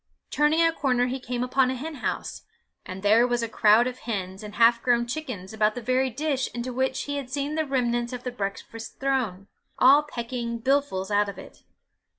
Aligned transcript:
Turning 0.31 0.65
a 0.65 0.71
corner 0.73 1.05
he 1.05 1.19
came 1.19 1.43
upon 1.43 1.69
a 1.69 1.75
hen 1.75 1.93
house 2.01 2.41
and 2.87 3.03
there 3.03 3.27
was 3.27 3.43
a 3.43 3.47
crowd 3.47 3.85
of 3.85 3.99
hens 3.99 4.41
and 4.41 4.55
half 4.55 4.81
grown 4.81 5.05
chickens 5.05 5.53
about 5.53 5.75
the 5.75 5.79
very 5.79 6.09
dish 6.09 6.49
into 6.55 6.73
which 6.73 7.03
he 7.03 7.17
had 7.17 7.29
seen 7.29 7.53
the 7.53 7.65
remnants 7.67 8.11
of 8.11 8.23
the 8.23 8.31
breakfast 8.31 8.99
thrown, 8.99 9.45
all 9.77 10.01
pecking 10.01 10.57
billfuls 10.59 11.11
out 11.11 11.29
of 11.29 11.37
it. 11.37 11.61